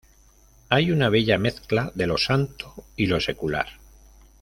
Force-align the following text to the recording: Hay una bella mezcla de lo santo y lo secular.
Hay 0.69 0.89
una 0.91 1.09
bella 1.09 1.37
mezcla 1.37 1.91
de 1.93 2.07
lo 2.07 2.17
santo 2.17 2.73
y 2.97 3.05
lo 3.05 3.19
secular. 3.19 3.67